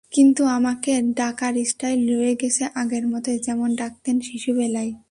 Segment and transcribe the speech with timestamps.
[0.11, 4.91] কিন্তু আমাকে ডাকার স্টাইল রয়ে গেছে আগের মতোই, যেমন ডাকতেন শিশুবেলায়।